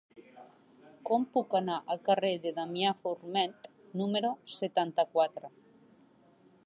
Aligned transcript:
Com 1.09 1.25
puc 1.35 1.53
anar 1.59 1.75
al 1.95 2.01
carrer 2.07 2.31
de 2.45 2.53
Damià 2.59 2.93
Forment 3.03 3.53
número 4.01 4.33
setanta-quatre? 4.55 5.53